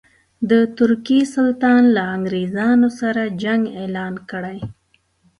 د 0.49 0.51
ترکیې 0.77 1.21
سلطان 1.35 1.81
له 1.95 2.01
انګرېزانو 2.15 2.89
سره 2.99 3.21
جنګ 3.43 3.63
اعلان 3.81 4.13
کړی. 4.31 4.59